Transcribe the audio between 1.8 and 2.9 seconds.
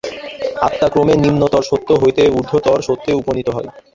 হইতে ঊর্ধ্বতর